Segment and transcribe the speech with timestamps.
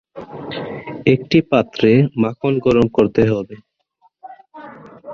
[1.05, 1.91] একটি পাত্রে
[2.21, 3.55] মাখন গরম করতে হবে।